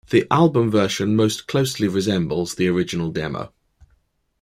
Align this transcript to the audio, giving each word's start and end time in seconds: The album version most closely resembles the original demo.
The 0.09 0.25
album 0.31 0.71
version 0.71 1.15
most 1.15 1.45
closely 1.47 1.87
resembles 1.87 2.55
the 2.55 2.67
original 2.69 3.11
demo. 3.11 3.53